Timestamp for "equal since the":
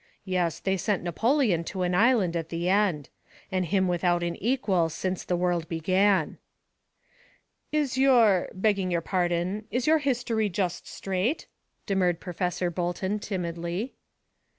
4.37-5.35